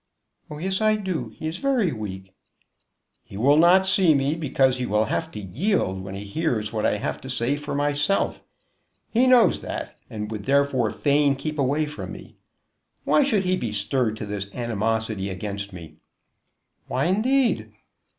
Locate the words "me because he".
4.15-4.85